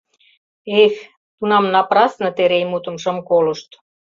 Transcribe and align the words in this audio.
Эх, 0.83 0.95
тунам 1.37 1.65
напрасне 1.75 2.29
Терей 2.37 2.65
мутым 2.71 2.95
шым 3.03 3.17
колышт. 3.29 3.69